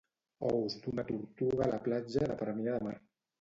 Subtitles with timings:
[0.51, 2.97] Ous d'una tortuga a la platja de Premià de Mar.